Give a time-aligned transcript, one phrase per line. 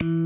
[0.00, 0.25] Mm-hmm.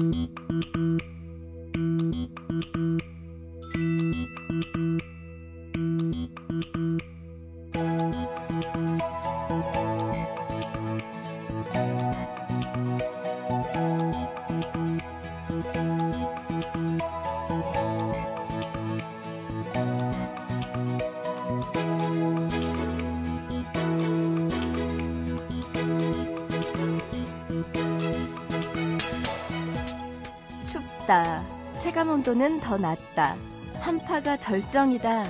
[32.30, 33.36] 온도는 더 낮다.
[33.80, 35.24] 한파가 절정이다.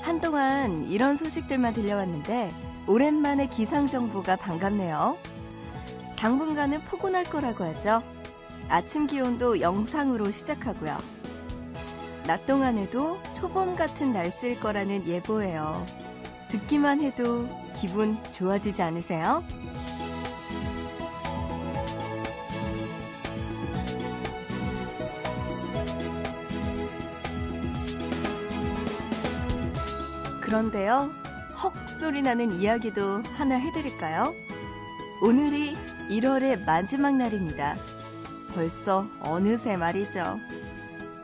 [0.00, 2.52] 한동안 이런 소식들만 들려왔는데
[2.86, 5.16] 오랜만에 기상 정보가 반갑네요.
[6.16, 8.00] 당분간은 포근할 거라고 하죠.
[8.68, 10.96] 아침 기온도 영상으로 시작하고요.
[12.28, 15.84] 낮 동안에도 초봄 같은 날씨일 거라는 예보예요.
[16.48, 19.42] 듣기만 해도 기분 좋아지지 않으세요?
[30.50, 31.12] 그런데요,
[31.62, 34.34] 헉 소리 나는 이야기도 하나 해드릴까요?
[35.22, 35.76] 오늘이
[36.08, 37.76] 1월의 마지막 날입니다.
[38.52, 40.40] 벌써 어느새 말이죠.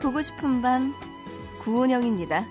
[0.01, 0.93] 보고 싶은 밤,
[1.61, 2.45] 구은영입니다.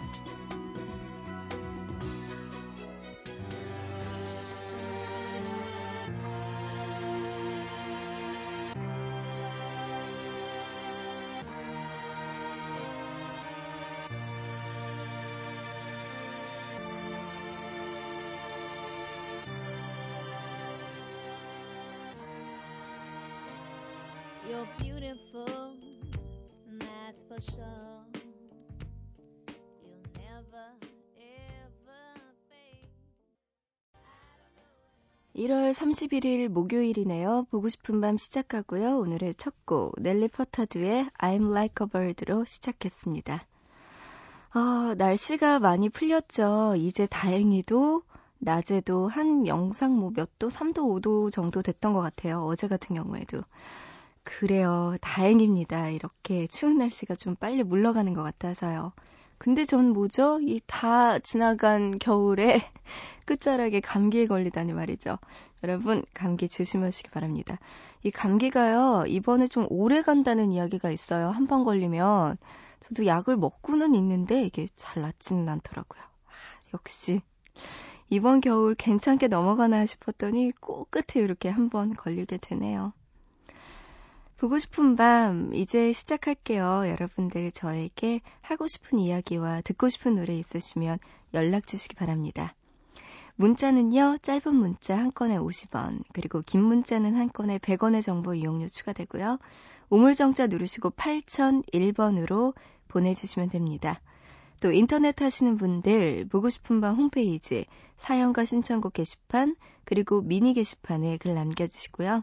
[35.77, 37.47] 31일 목요일이네요.
[37.51, 38.99] 보고 싶은 밤 시작하고요.
[38.99, 43.47] 오늘의 첫 곡, 넬리 퍼타드의 I'm Like a Bird로 시작했습니다.
[44.53, 46.75] 아, 날씨가 많이 풀렸죠.
[46.79, 48.03] 이제 다행히도
[48.39, 52.41] 낮에도 한 영상 뭐 몇 도, 3도, 5도 정도 됐던 것 같아요.
[52.45, 53.43] 어제 같은 경우에도.
[54.23, 54.97] 그래요.
[55.01, 55.91] 다행입니다.
[55.91, 58.93] 이렇게 추운 날씨가 좀 빨리 물러가는 것 같아서요.
[59.39, 60.41] 근데 전 뭐죠?
[60.41, 62.63] 이 다 지나간 겨울에
[63.27, 65.19] 끝자락에 감기에 걸리다니 말이죠.
[65.67, 67.59] 여러분, 감기 조심하시기 바랍니다.
[68.05, 71.31] 이 감기가요, 이번에 좀 오래 간다는 이야기가 있어요.
[71.31, 72.37] 한 번 걸리면.
[72.81, 76.01] 저도 약을 먹고는 있는데 이게 잘 낫지는 않더라고요.
[76.03, 76.07] 아,
[76.75, 77.21] 역시.
[78.11, 82.93] 이번 겨울 괜찮게 넘어가나 싶었더니 꼭 끝에 이렇게 한 번 걸리게 되네요.
[84.37, 86.85] 보고 싶은 밤 이제 시작할게요.
[86.89, 90.99] 여러분들 저에게 하고 싶은 이야기와 듣고 싶은 노래 있으시면
[91.35, 92.55] 연락 주시기 바랍니다.
[93.37, 99.39] 문자는요, 짧은 문자 한 건에 50원, 그리고 긴 문자는 한 건에 100원의 정보 이용료 추가되고요.
[99.91, 102.55] 우물정자 누르시고 8001번으로
[102.89, 104.01] 보내주시면 됩니다.
[104.61, 107.67] 또 인터넷 하시는 분들 보고 싶은 밤 홈페이지
[107.99, 109.55] 사연과 신청곡 게시판
[109.85, 112.23] 그리고 미니 게시판에 글 남겨주시고요.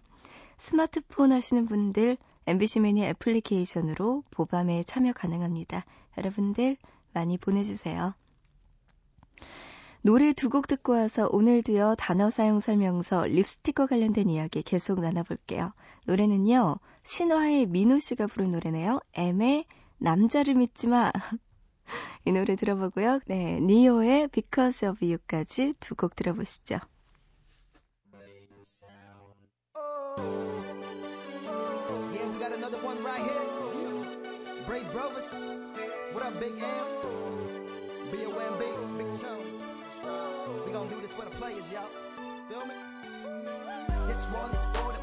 [0.57, 5.85] 스마트폰 하시는 분들 MBC 미니 애플리케이션으로 보밤에 참여 가능합니다.
[6.17, 6.77] 여러분들
[7.13, 8.15] 많이 보내주세요.
[10.05, 15.73] 노래 두 곡 듣고 와서 오늘도요 단어 사용 설명서 립스틱과 관련된 이야기 계속 나눠볼게요.
[16.05, 18.99] 노래는요 신화의 민우 씨가 부른 노래네요.
[19.13, 19.65] M의
[19.97, 21.11] 남자를 믿지 마.
[22.25, 23.21] 이 노래 들어보고요.
[23.27, 26.79] 네, 니오의 Because of You까지 두 곡 들어보시죠.
[40.73, 41.85] Gon' do this for the players, y'all.
[42.49, 42.73] Feel me?
[44.07, 45.02] This one is for the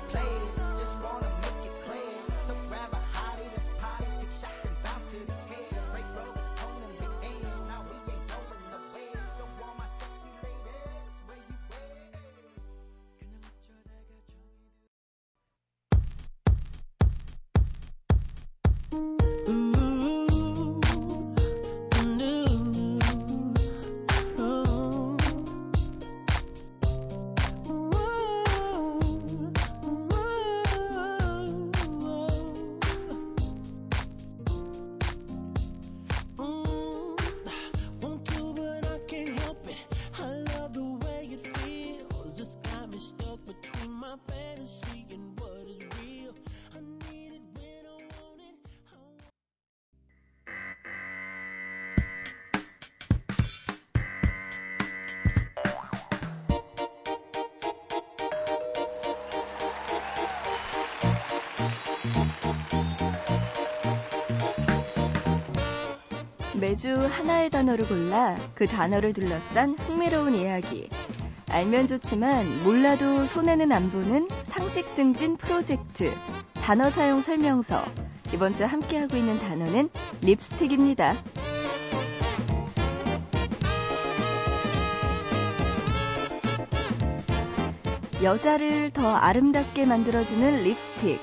[66.71, 70.89] 매주 하나의 단어를 골라 그 단어를 둘러싼 흥미로운 이야기.
[71.49, 76.15] 알면 좋지만 몰라도 손해는 안 보는 상식 증진 프로젝트.
[76.55, 77.85] 단어 사용 설명서.
[78.33, 79.91] 이번 주 함께하고 있는 단어는
[80.23, 81.21] 립스틱입니다.
[88.23, 91.21] 여자를 더 아름답게 만들어주는 립스틱.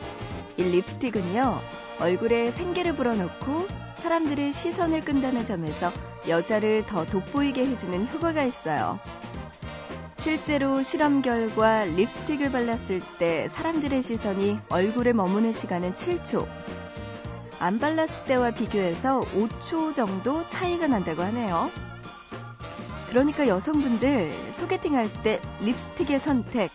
[0.57, 1.57] 이 립스틱은요,
[2.01, 5.91] 얼굴에 생기를 불어넣고 사람들의 시선을 끈다는 점에서
[6.27, 8.99] 여자를 더 돋보이게 해주는 효과가 있어요.
[10.15, 16.47] 실제로 실험 결과 립스틱을 발랐을 때 사람들의 시선이 얼굴에 머무는 시간은 7초.
[17.59, 21.71] 안 발랐을 때와 비교해서 5초 정도 차이가 난다고 하네요.
[23.09, 26.71] 그러니까 여성분들 소개팅 할 때 립스틱의 선택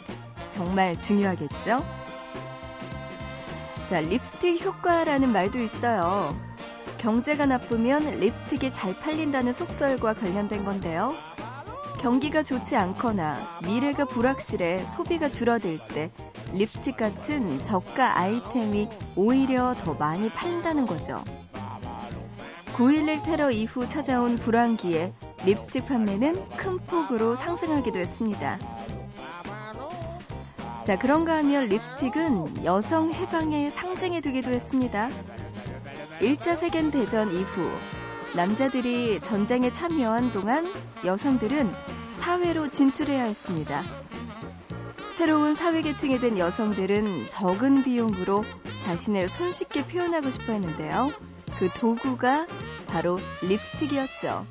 [0.51, 1.87] 정말 중요하겠죠?
[3.89, 6.52] 자, 립스틱 효과라는 말도 있어요.
[7.03, 11.13] 경제가 나쁘면 립스틱이 잘 팔린다는 속설과 관련된 건데요.
[11.99, 16.13] 경기가 좋지 않거나 미래가 불확실해 소비가 줄어들 때
[16.53, 21.25] 립스틱 같은 저가 아이템이 오히려 더 많이 팔린다는 거죠.
[22.77, 25.13] 9.11 테러 이후 찾아온 불황기에
[25.45, 28.61] 립스틱 판매는 큰 폭으로 상승하기도 했습니다.
[30.85, 35.11] 자, 그런가 하면 립스틱은 여성 해방의 상징이 되기도 했습니다.
[36.21, 37.71] 1차 세계대전 이후
[38.35, 40.73] 남자들이 전쟁에 참여한 동안
[41.05, 41.71] 여성들은
[42.11, 43.83] 사회로 진출해야 했습니다.
[45.11, 48.45] 새로운 사회계층이 된 여성들은 적은 비용으로
[48.81, 51.13] 자신을 손쉽게 표현하고 싶어 했는데요.
[51.59, 52.47] 그 도구가
[52.87, 54.47] 바로 립스틱이었죠.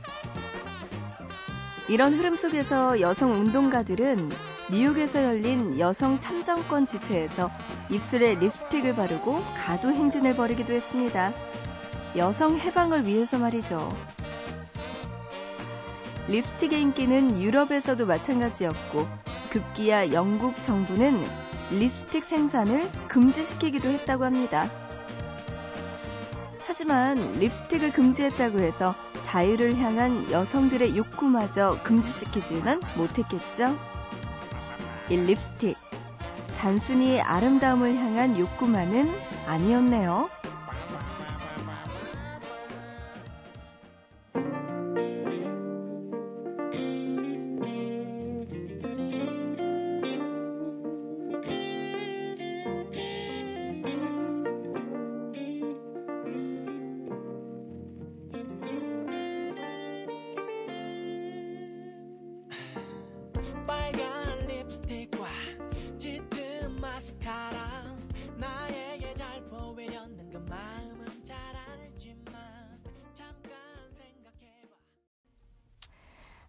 [1.89, 4.29] 이런 흐름 속에서 여성 운동가들은
[4.71, 7.51] 뉴욕에서 열린 여성 참정권 집회에서
[7.89, 11.33] 입술에 립스틱을 바르고 가도 행진을 벌이기도 했습니다.
[12.15, 13.93] 여성 해방을 위해서 말이죠.
[16.29, 19.09] 립스틱의 인기는 유럽에서도 마찬가지였고
[19.49, 21.21] 급기야 영국 정부는
[21.71, 24.71] 립스틱 생산을 금지시키기도 했다고 합니다.
[26.65, 33.77] 하지만 립스틱을 금지했다고 해서 자유를 향한 여성들의 욕구마저 금지시키지는 못했겠죠?
[35.11, 35.75] 이 립스틱.
[36.57, 39.11] 단순히 아름다움을 향한 욕구만은
[39.45, 40.29] 아니었네요.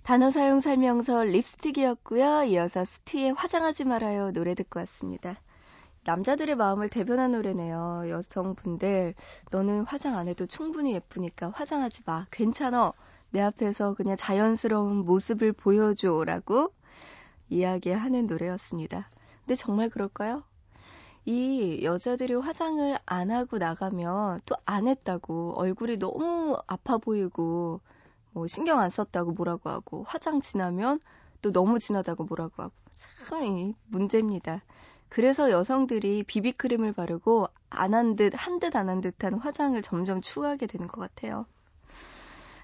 [0.03, 2.45] 단어 사용 설명서 립스틱이었고요.
[2.45, 5.37] 이어서 스티의 화장하지 말아요 노래 듣고 왔습니다.
[6.05, 8.05] 남자들의 마음을 대변한 노래네요.
[8.09, 9.15] 여성분들,
[9.53, 12.27] 너는 화장 안 해도 충분히 예쁘니까 화장하지 마.
[12.33, 12.93] 괜찮아.
[13.31, 16.25] 내 앞에서 그냥 자연스러운 모습을 보여줘.
[16.27, 16.73] 라고
[17.49, 19.09] 이야기하는 노래였습니다.
[19.43, 20.43] 근데 정말 그럴까요?
[21.25, 27.81] 이 여자들이 화장을 안 하고 나가면 또 안 했다고 얼굴이 너무 아파 보이고
[28.33, 31.01] 뭐 신경 안 썼다고 뭐라고 하고 화장 지나면
[31.43, 34.61] 또 너무 진하다고 뭐라고 하고 참 문제입니다.
[35.09, 40.67] 그래서 여성들이 비비크림을 바르고 안 한 듯, 한 듯 안 한 듯한 화장을 점점 추구하게
[40.67, 41.47] 되는 것 같아요.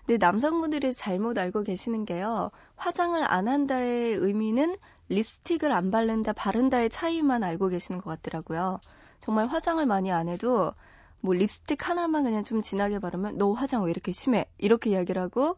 [0.07, 2.51] 근데 남성분들이 잘못 알고 계시는 게요.
[2.77, 4.75] 화장을 안 한다의 의미는
[5.11, 8.81] 립스틱을 안 바른다, 바른다의 차이만 알고 계시는 것 같더라고요.
[9.21, 10.73] 정말 화장을 많이 안 해도
[11.21, 14.47] 뭐 립스틱 하나만 그냥 좀 진하게 바르면 너 화장 왜 이렇게 심해?
[14.59, 15.57] 이렇게 이야기를 하고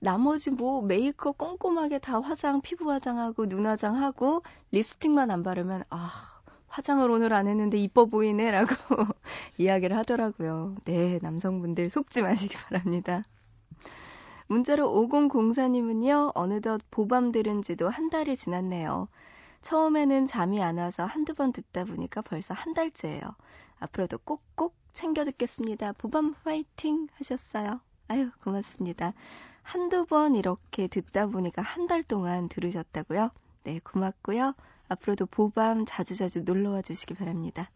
[0.00, 6.10] 나머지 뭐 메이크업 꼼꼼하게 다 화장, 피부 화장하고 눈 화장하고 립스틱만 안 바르면 아
[6.68, 8.68] 화장을 오늘 안 했는데 이뻐 보이네라고
[9.58, 10.76] 이야기를 하더라고요.
[10.84, 13.24] 네, 남성분들 속지 마시기 바랍니다.
[14.46, 19.08] 문자로 5004님은요, 어느덧 보밤 들은 지도 한 달이 지났네요.
[19.60, 23.22] 처음에는 잠이 안 와서 한두 번 듣다 보니까 벌써 한 달째예요.
[23.80, 25.92] 앞으로도 꼭꼭 챙겨 듣겠습니다.
[25.92, 27.80] 보밤 화이팅 하셨어요.
[28.08, 29.12] 아유, 고맙습니다.
[29.62, 33.30] 한두 번 이렇게 듣다 보니까 한 달 동안 들으셨다고요?
[33.64, 34.54] 네, 고맙고요.
[34.88, 37.70] 앞으로도 보밤 자주자주 놀러와 주시기 바랍니다.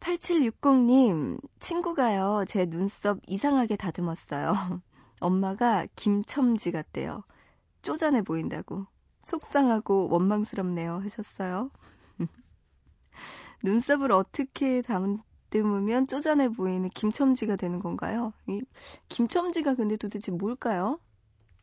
[0.00, 4.80] 8760님, 친구가요, 제 눈썹 이상하게 다듬었어요.
[5.20, 7.22] 엄마가 김첨지 같대요.
[7.82, 8.86] 쪼잔해 보인다고.
[9.22, 11.00] 속상하고 원망스럽네요.
[11.02, 11.70] 하셨어요.
[13.62, 18.32] 눈썹을 어떻게 담, 다듬으면 쪼잔해 보이는 김첨지가 되는 건가요?
[18.46, 18.62] 이
[19.08, 20.98] 김첨지가 근데 도대체 뭘까요?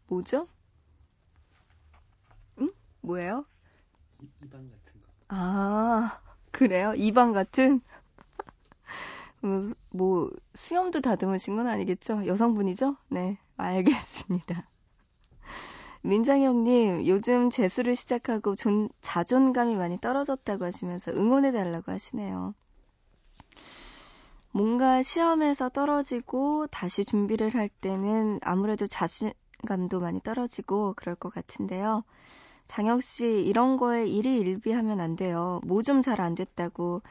[0.08, 0.46] 뭐죠?
[2.60, 2.70] 응?
[3.01, 3.46] 뭐예요?
[4.44, 5.08] 이방 같은 거.
[5.30, 6.94] 아, 그래요?
[6.96, 7.82] 이방 같은?
[9.42, 12.25] 뭐, 뭐, 수염도 다듬으신 건 아니겠죠?
[12.27, 12.98] 여성분이죠?
[13.10, 14.70] 네, 알겠습니다.
[16.01, 22.54] 민장형님, 요즘 재수를 시작하고 존, 자존감이 많이 떨어졌다고 하시면서 응원해달라고 하시네요.
[24.51, 32.04] 뭔가 시험에서 떨어지고 다시 준비를 할 때는 아무래도 자신감도 많이 떨어지고 그럴 것 같은데요.
[32.68, 35.62] 장혁 씨, 이런 거에 일희일비하면 안 돼요.
[35.66, 37.01] 뭐 좀 잘 안 됐다고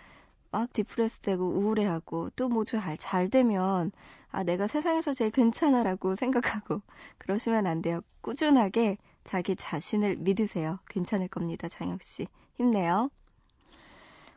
[0.50, 3.92] 막 depress 되고 우울해하고 또 뭐 잘 잘 되면
[4.30, 6.82] 아 내가 세상에서 제일 괜찮아라고 생각하고
[7.18, 8.00] 그러시면 안 돼요.
[8.22, 10.78] 꾸준하게 자기 자신을 믿으세요.
[10.88, 11.68] 괜찮을 겁니다.
[11.68, 12.28] 장혁 씨.
[12.56, 13.10] 힘내요.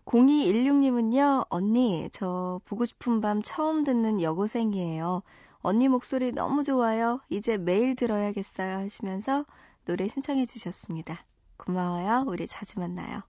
[0.06, 5.22] 0216님은요, 언니, 저 보고 싶은 밤 처음 듣는 여고생이에요.
[5.62, 7.20] 언니 목소리 너무 좋아요.
[7.30, 8.78] 이제 매일 들어야겠어요.
[8.78, 9.46] 하시면서
[9.86, 11.24] 노래 신청해 주셨습니다.
[11.58, 12.26] 고마워요.
[12.28, 13.29] 우리 자주 만나요.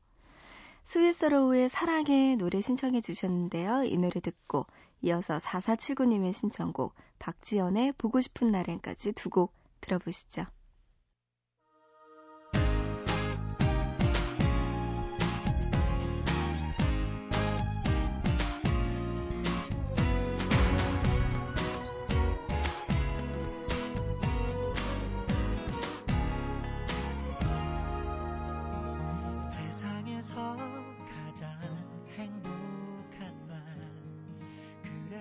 [0.85, 3.85] 스위스로우의 사랑해 노래 신청해 주셨는데요.
[3.85, 4.67] 이 노래 듣고
[5.03, 10.47] 이어서 4479님의 신청곡 박지연의 보고 싶은 날엔까지 두 곡 들어보시죠.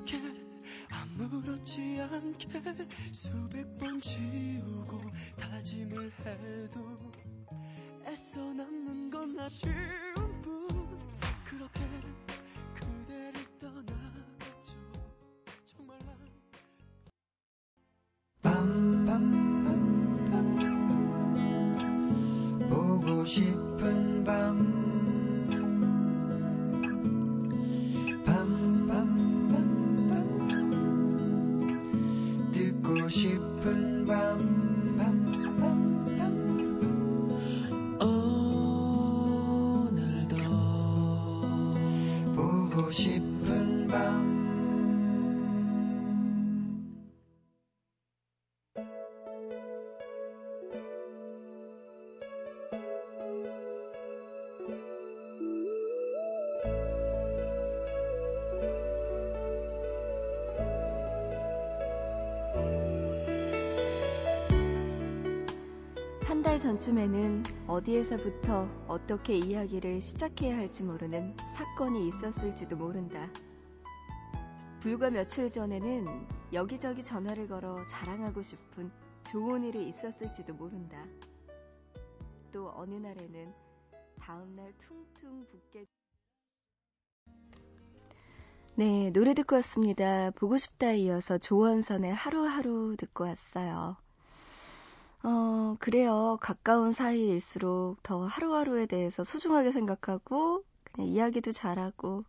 [0.00, 0.18] 이렇게
[0.88, 2.48] 아무렇지 않게
[3.12, 4.98] 수백 번 지우고
[5.36, 6.96] 다짐을 해도
[8.06, 10.68] 애써 남는 건 아쉬운 뿐.
[11.44, 11.80] 그렇게
[42.90, 43.29] 보
[66.60, 73.30] 전쯤에는 어디에서부터 어떻게 이야기를 시작해야 할지 모르는 사건이 있었을지도 모른다.
[74.80, 76.04] 불과 며칠 전에는
[76.52, 78.90] 여기저기 전화를 걸어 자랑하고 싶은
[79.30, 81.02] 좋은 일이 있었을지도 모른다.
[82.52, 83.54] 또 어느 날에는
[84.20, 85.86] 다음날 퉁퉁 붓게
[88.76, 90.30] 네, 노래 듣고 왔습니다.
[90.32, 93.96] 보고 싶다 이어서 조원선의 하루하루 듣고 왔어요.
[95.22, 96.38] 어, 그래요.
[96.40, 102.24] 가까운 사이일수록 더 하루하루에 대해서 소중하게 생각하고, 그냥 이야기도 잘하고,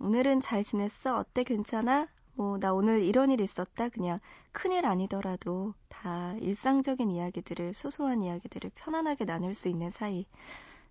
[0.00, 1.18] 오늘은 잘 지냈어?
[1.18, 1.44] 어때?
[1.44, 2.08] 괜찮아?
[2.34, 3.88] 뭐, 나 오늘 이런 일 있었다?
[3.90, 4.20] 그냥
[4.52, 10.26] 큰일 아니더라도 다 일상적인 이야기들을, 소소한 이야기들을 편안하게 나눌 수 있는 사이.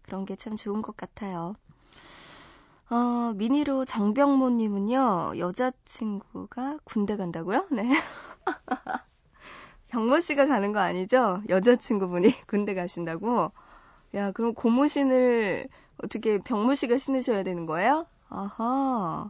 [0.04, 1.56] 그런 게 참 좋은 것 같아요.
[2.90, 7.68] 어, 미니로 정병모님은요, 여자친구가 군대 간다고요?
[7.72, 7.90] 네.
[9.94, 11.44] 병모 씨가 가는 거 아니죠?
[11.50, 13.52] 여자친구분이 군대 가신다고?
[14.16, 15.68] 야, 그럼 고무신을
[16.04, 18.08] 어떻게 병모 씨가 신으셔야 되는 거예요?
[18.30, 19.30] 아하.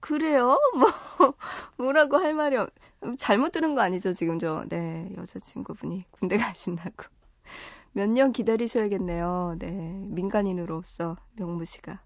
[0.00, 1.34] 그, 래요 뭐,
[1.78, 2.70] 뭐라고 할 말이 없,
[3.18, 4.64] 잘못 들은 거 아니죠, 지금 저.
[4.68, 7.04] 네, 여자친구분이 군대 가신다고.
[7.94, 9.56] 몇 년 기다리셔야겠네요.
[9.58, 9.70] 네,
[10.08, 12.00] 민간인으로서 명무 씨가.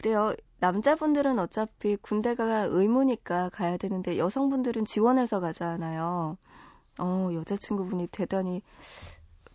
[0.00, 0.34] 그래요.
[0.60, 6.38] 남자분들은 어차피 군대가 의무니까 가야 되는데 여성분들은 지원해서 가잖아요.
[6.98, 8.62] 어, 여자친구분이 대단히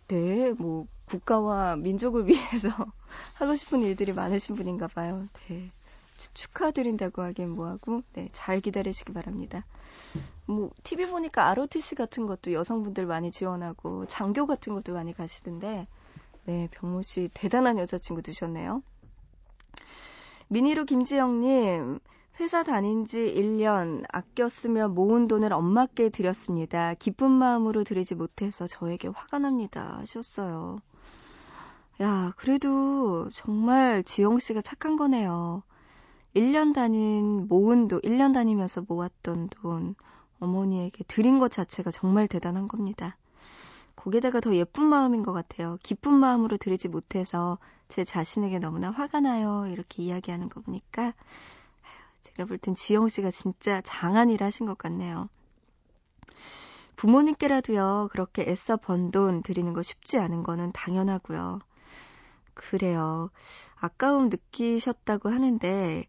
[0.06, 2.68] 네, 뭐 국가와 민족을 위해서
[3.40, 5.26] 하고 싶은 일들이 많으신 분인가 봐요.
[5.48, 5.66] 네.
[6.34, 9.66] 축하드린다고 하긴 뭐하고, 네, 잘 기다리시기 바랍니다.
[10.46, 15.88] 뭐, TV 보니까 ROTC 같은 것도 여성분들 많이 지원하고, 장교 같은 것도 많이 가시던데,
[16.44, 18.82] 네, 병모 씨 대단한 여자친구 두셨네요.
[20.48, 21.98] 미니로 김지영님,
[22.38, 26.94] 회사 다닌 지 1년 아껴 쓰며 모은 돈을 엄마께 드렸습니다.
[26.94, 29.96] 기쁜 마음으로 드리지 못해서 저에게 화가 납니다.
[29.98, 30.78] 하셨어요.
[32.00, 35.64] 야, 그래도 정말 지영 씨가 착한 거네요.
[36.34, 39.96] 1년 다닌 모은 돈, 1년 다니면서 모았던 돈
[40.38, 43.16] 어머니에게 드린 것 자체가 정말 대단한 겁니다.
[43.96, 45.78] 거기다가 더 예쁜 마음인 것 같아요.
[45.82, 49.66] 기쁜 마음으로 드리지 못해서 제 자신에게 너무나 화가 나요.
[49.68, 51.14] 이렇게 이야기하는 거 보니까
[52.22, 55.28] 제가 볼 땐 지영 씨가 진짜 장한 일 하신 것 같네요.
[56.96, 61.60] 부모님께라도요, 그렇게 애써 번 돈 드리는 거 쉽지 않은 거는 당연하고요.
[62.54, 63.30] 그래요.
[63.76, 66.06] 아까움 느끼셨다고 하는데,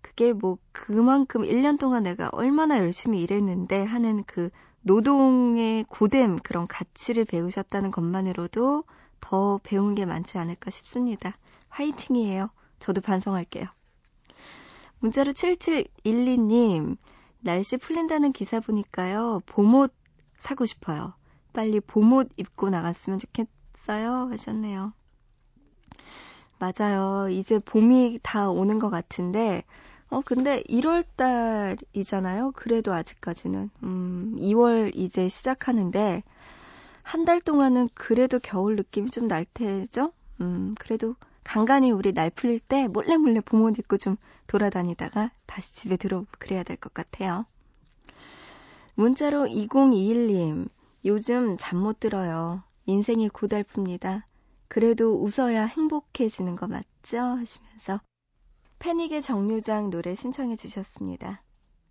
[0.00, 4.50] 그게 뭐 그만큼 1년 동안 내가 얼마나 열심히 일했는데 하는 그
[4.82, 8.84] 노동의 고됨, 그런 가치를 배우셨다는 것만으로도
[9.20, 11.36] 더 배운 게 많지 않을까 싶습니다.
[11.68, 12.50] 화이팅이에요.
[12.78, 13.66] 저도 반성할게요.
[15.00, 16.96] 문자로 7712님,
[17.40, 19.94] 날씨 풀린다는 기사 보니까요, 봄옷
[20.36, 21.14] 사고 싶어요.
[21.52, 24.28] 빨리 봄옷 입고 나갔으면 좋겠어요.
[24.30, 24.92] 하셨네요.
[26.58, 27.28] 맞아요.
[27.30, 29.64] 이제 봄이 다 오는 것 같은데,
[30.10, 32.52] 어, 근데 1월 달이잖아요.
[32.56, 33.70] 그래도 아직까지는.
[33.82, 36.22] 음, 2월 이제 시작하는데,
[37.02, 40.12] 한 달 동안은 그래도 겨울 느낌이 좀 날 테죠?
[40.40, 41.14] 음, 그래도
[41.44, 46.62] 간간히 우리 날 풀릴 때 몰래 몰래 봄옷 입고 좀 돌아다니다가 다시 집에 들어 그래야
[46.62, 47.46] 될 것 같아요.
[48.94, 50.68] 문자로 2021님,
[51.04, 52.62] 요즘 잠 못 들어요.
[52.86, 54.22] 인생이 고달픕니다.
[54.68, 57.18] 그래도 웃어야 행복해지는 거 맞죠?
[57.18, 58.00] 하시면서
[58.80, 61.42] 패닉의 정류장 노래 신청해 주셨습니다.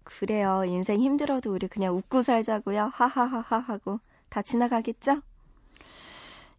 [0.03, 0.63] 그래요.
[0.65, 2.91] 인생 힘들어도 우리 그냥 웃고 살자고요.
[2.93, 5.21] 하하하하 하고 다 지나가겠죠?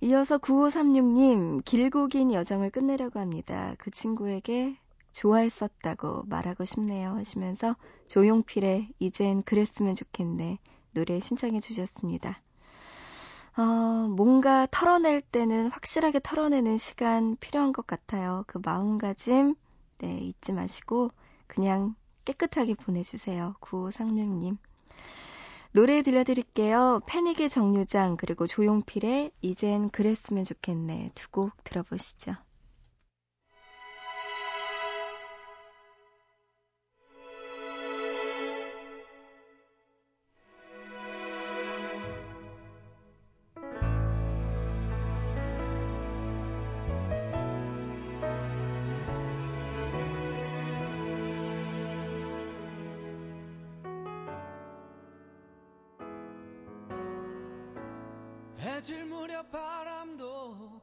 [0.01, 3.75] 이어서 9536님, 길고 긴 여정을 끝내려고 합니다.
[3.79, 4.77] 그 친구에게
[5.13, 7.75] 좋아했었다고 말하고 싶네요 하시면서
[8.07, 10.59] 조용필의 이젠 그랬으면 좋겠네
[10.93, 12.41] 노래 신청해 주셨습니다.
[13.57, 18.45] 어, 뭔가 털어낼 때는 확실하게 털어내는 시간 필요한 것 같아요.
[18.47, 19.57] 그 마음가짐
[20.01, 21.11] 네, 잊지 마시고
[21.47, 23.55] 그냥 깨끗하게 보내주세요.
[23.61, 24.57] 9536님.
[25.73, 27.01] 노래 들려드릴게요.
[27.07, 32.35] 패닉의 정류장 그리고 조용필의 이젠 그랬으면 좋겠네 두 곡 들어보시죠.
[58.81, 60.81] 해질 무렵 바람도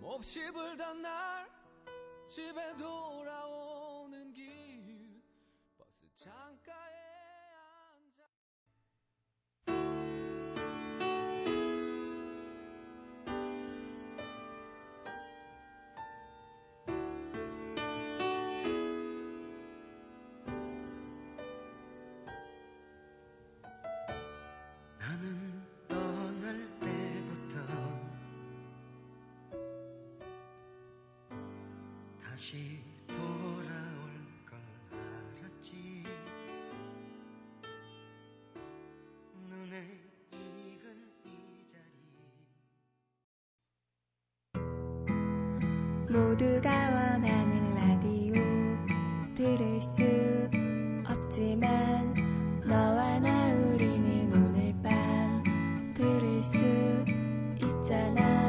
[0.00, 1.48] 몹시 불던 날
[2.26, 3.41] 집에 돌아
[32.32, 33.68] 다시 돌아올
[34.48, 34.58] 걸
[35.38, 36.02] 알았지.
[39.50, 39.76] 눈에
[40.32, 41.28] 익은 이
[41.68, 41.92] 자리.
[46.08, 48.32] 모두가 원하는 라디오
[49.34, 50.02] 들을 수
[51.06, 52.14] 없지만
[52.64, 56.56] 너와 나 우리는 오늘 밤 들을 수
[57.60, 58.41] 있잖아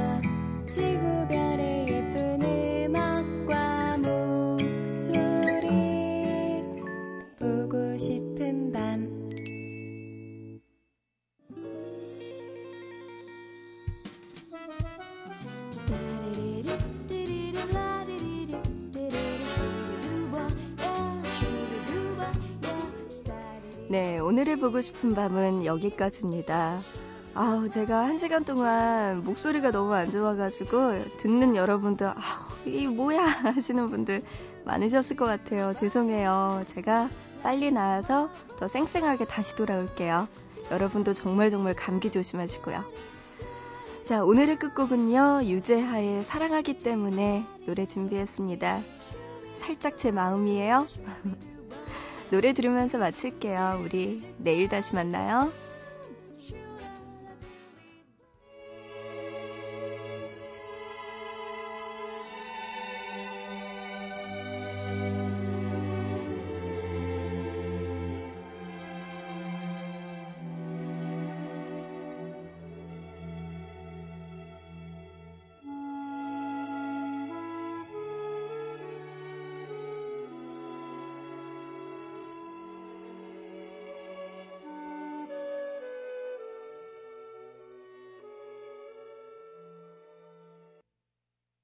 [23.89, 26.79] 네, 오늘을 보고 싶은 밤은 여기까지입니다.
[27.35, 32.15] 아우, 제가 한 시간 동안 목소리가 너무 안 좋아가지고, 듣는 여러분들, 아우,
[32.65, 33.23] 이 뭐야!
[33.55, 34.23] 하시는 분들
[34.65, 35.73] 많으셨을 것 같아요.
[35.73, 36.63] 죄송해요.
[36.65, 37.09] 제가
[37.43, 40.27] 빨리 나와서 더 쌩쌩하게 다시 돌아올게요.
[40.71, 42.83] 여러분도 정말 정말 감기 조심하시고요.
[44.03, 48.81] 자, 오늘의 끝곡은요, 유재하의 사랑하기 때문에 노래 준비했습니다.
[49.59, 50.87] 살짝 제 마음이에요.
[52.29, 53.79] 노래 들으면서 마칠게요.
[53.81, 55.53] 우리 내일 다시 만나요.